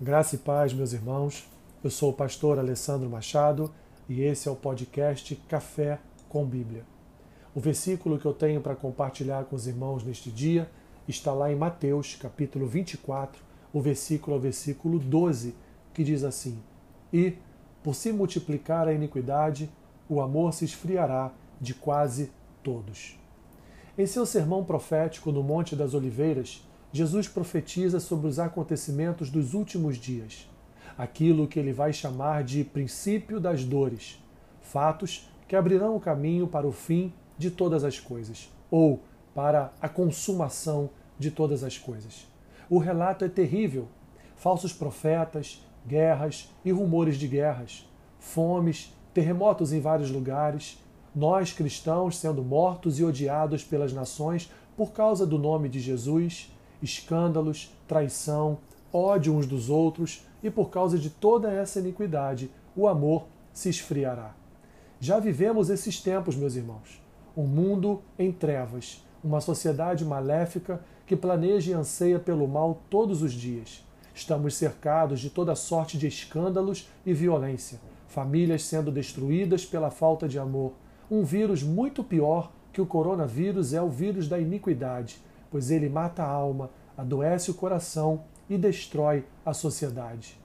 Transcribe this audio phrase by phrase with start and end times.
[0.00, 1.48] Graça e paz, meus irmãos.
[1.82, 3.72] Eu sou o pastor Alessandro Machado
[4.08, 6.84] e esse é o podcast Café com Bíblia.
[7.54, 10.68] O versículo que eu tenho para compartilhar com os irmãos neste dia
[11.06, 13.40] está lá em Mateus, capítulo 24,
[13.72, 15.54] o versículo ao versículo 12,
[15.94, 16.58] que diz assim:
[17.12, 17.38] E,
[17.80, 19.70] por se multiplicar a iniquidade,
[20.08, 21.30] o amor se esfriará
[21.60, 22.32] de quase
[22.64, 23.16] todos.
[23.96, 29.96] Em seu sermão profético no Monte das Oliveiras, Jesus profetiza sobre os acontecimentos dos últimos
[29.96, 30.48] dias,
[30.96, 34.22] aquilo que ele vai chamar de princípio das dores,
[34.60, 39.02] fatos que abrirão o caminho para o fim de todas as coisas, ou
[39.34, 40.88] para a consumação
[41.18, 42.28] de todas as coisas.
[42.70, 43.88] O relato é terrível:
[44.36, 47.90] falsos profetas, guerras e rumores de guerras,
[48.20, 50.78] fomes, terremotos em vários lugares,
[51.12, 56.53] nós cristãos sendo mortos e odiados pelas nações por causa do nome de Jesus
[56.84, 58.58] escândalos, traição,
[58.92, 64.34] ódio uns dos outros, e por causa de toda essa iniquidade, o amor se esfriará.
[65.00, 67.02] Já vivemos esses tempos, meus irmãos.
[67.36, 73.32] Um mundo em trevas, uma sociedade maléfica que planeja e anseia pelo mal todos os
[73.32, 73.84] dias.
[74.14, 80.38] Estamos cercados de toda sorte de escândalos e violência, famílias sendo destruídas pela falta de
[80.38, 80.72] amor.
[81.10, 85.18] Um vírus muito pior que o coronavírus é o vírus da iniquidade,
[85.54, 90.36] pois ele mata a alma, adoece o coração e destrói a sociedade.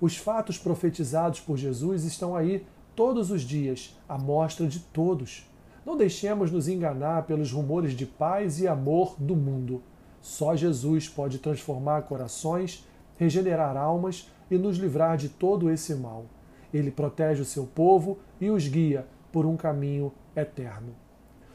[0.00, 5.50] Os fatos profetizados por Jesus estão aí todos os dias, à mostra de todos.
[5.84, 9.82] Não deixemos nos enganar pelos rumores de paz e amor do mundo.
[10.20, 12.86] Só Jesus pode transformar corações,
[13.18, 16.26] regenerar almas e nos livrar de todo esse mal.
[16.72, 20.94] Ele protege o seu povo e os guia por um caminho eterno.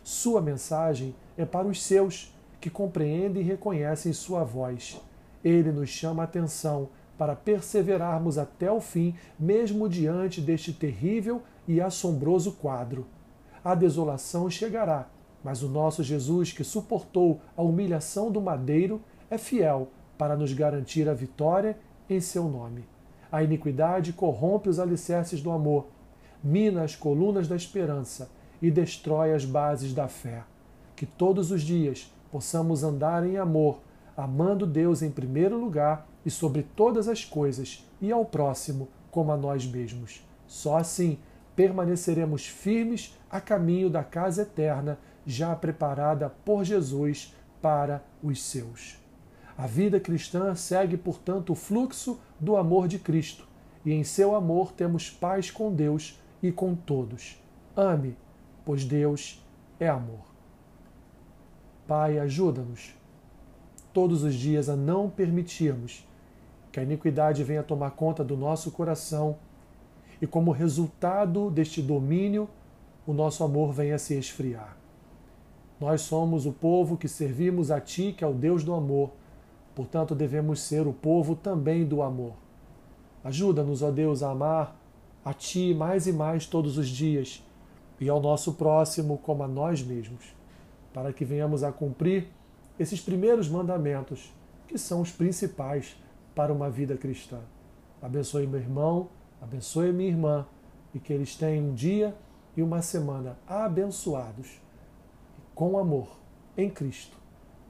[0.03, 5.01] Sua mensagem é para os seus que compreendem e reconhecem sua voz.
[5.43, 11.81] Ele nos chama a atenção para perseverarmos até o fim, mesmo diante deste terrível e
[11.81, 13.05] assombroso quadro.
[13.63, 15.09] A desolação chegará,
[15.43, 21.09] mas o nosso Jesus, que suportou a humilhação do madeiro, é fiel para nos garantir
[21.09, 21.77] a vitória
[22.09, 22.85] em seu nome.
[23.31, 25.87] A iniquidade corrompe os alicerces do amor,
[26.43, 28.29] mina as colunas da esperança
[28.61, 30.43] e destrói as bases da fé.
[30.95, 33.79] Que todos os dias possamos andar em amor,
[34.15, 39.37] amando Deus em primeiro lugar e sobre todas as coisas, e ao próximo como a
[39.37, 40.25] nós mesmos.
[40.45, 41.19] Só assim
[41.55, 48.97] permaneceremos firmes a caminho da casa eterna, já preparada por Jesus para os seus.
[49.57, 53.47] A vida cristã segue, portanto, o fluxo do amor de Cristo,
[53.83, 57.41] e em seu amor temos paz com Deus e com todos.
[57.75, 58.15] Ame,
[58.63, 59.43] pois Deus
[59.79, 60.36] é amor.
[61.87, 62.93] Pai, ajuda-nos
[63.93, 66.05] todos os dias a não permitirmos
[66.69, 69.37] que a iniquidade venha tomar conta do nosso coração
[70.21, 72.49] e, como resultado deste domínio,
[73.07, 74.75] o nosso amor venha se esfriar.
[75.79, 79.11] Nós somos o povo que servimos a Ti, que é o Deus do amor,
[79.73, 82.33] portanto, devemos ser o povo também do amor.
[83.23, 84.75] Ajuda-nos, ó Deus, a amar
[85.23, 87.41] a Ti mais e mais todos os dias
[87.99, 90.36] e ao nosso próximo como a nós mesmos
[90.97, 92.27] para que venhamos a cumprir
[92.79, 94.33] esses primeiros mandamentos,
[94.67, 95.95] que são os principais
[96.33, 97.39] para uma vida cristã.
[98.01, 99.07] Abençoe meu irmão,
[99.39, 100.47] abençoe minha irmã
[100.95, 102.15] e que eles tenham um dia
[102.55, 104.59] e uma semana abençoados
[105.53, 106.17] com amor
[106.57, 107.15] em Cristo.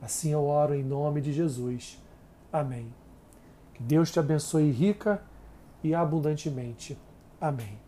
[0.01, 2.01] Assim eu oro em nome de Jesus.
[2.49, 2.87] Amém.
[3.73, 5.21] Que Deus te abençoe rica
[5.83, 6.97] e abundantemente.
[7.41, 7.86] Amém.